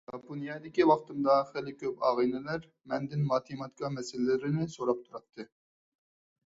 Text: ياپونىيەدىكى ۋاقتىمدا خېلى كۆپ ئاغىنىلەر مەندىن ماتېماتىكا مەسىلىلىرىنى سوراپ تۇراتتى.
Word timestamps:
ياپونىيەدىكى 0.09 0.85
ۋاقتىمدا 0.91 1.35
خېلى 1.49 1.73
كۆپ 1.83 2.01
ئاغىنىلەر 2.09 2.65
مەندىن 2.93 3.29
ماتېماتىكا 3.35 3.93
مەسىلىلىرىنى 3.99 4.69
سوراپ 4.79 5.07
تۇراتتى. 5.09 5.49